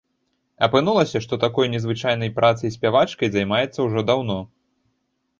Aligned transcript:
Апынулася, 0.67 1.19
што 1.25 1.37
такой 1.43 1.67
незвычайнай 1.73 2.31
працай 2.39 2.73
спявачкай 2.77 3.31
займаецца 3.35 3.79
ўжо 3.89 3.99
даўно. 4.11 4.39